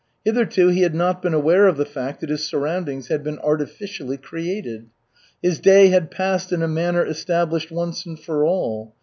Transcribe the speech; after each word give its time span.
Hitherto 0.25 0.69
he 0.69 0.81
had 0.81 0.95
not 0.95 1.21
been 1.21 1.35
aware 1.35 1.67
of 1.67 1.77
the 1.77 1.85
fact 1.85 2.21
that 2.21 2.31
his 2.31 2.43
surroundings 2.43 3.09
had 3.09 3.23
been 3.23 3.37
artificially 3.37 4.17
created. 4.17 4.87
His 5.43 5.59
day 5.59 5.89
had 5.89 6.09
passed 6.09 6.51
in 6.51 6.63
a 6.63 6.67
manner 6.67 7.05
established 7.05 7.69
once 7.71 8.03
and 8.07 8.19
for 8.19 8.43
all. 8.43 8.95